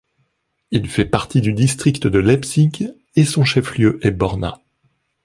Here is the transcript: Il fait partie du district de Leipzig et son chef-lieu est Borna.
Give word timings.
Il 0.71 0.89
fait 0.89 1.05
partie 1.05 1.41
du 1.41 1.53
district 1.53 2.07
de 2.07 2.17
Leipzig 2.17 2.87
et 3.15 3.23
son 3.23 3.45
chef-lieu 3.45 3.99
est 4.01 4.09
Borna. 4.09 4.59